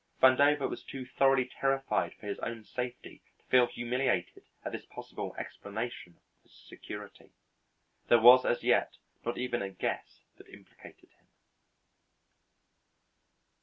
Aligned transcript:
Vandover 0.19 0.67
was 0.67 0.81
too 0.83 1.05
thoroughly 1.05 1.45
terrified 1.45 2.15
for 2.15 2.25
his 2.25 2.39
own 2.39 2.65
safety 2.65 3.21
to 3.37 3.43
feel 3.51 3.67
humiliated 3.67 4.41
at 4.65 4.71
this 4.71 4.87
possible 4.87 5.35
explanation 5.37 6.17
of 6.17 6.41
his 6.41 6.53
security. 6.67 7.29
There 8.07 8.19
was 8.19 8.43
as 8.43 8.63
yet 8.63 8.97
not 9.23 9.37
even 9.37 9.61
a 9.61 9.69
guess 9.69 10.23
that 10.37 10.47
implicated 10.47 11.11
him. 11.11 11.27